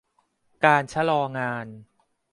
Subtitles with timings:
[0.65, 1.67] การชะลองาน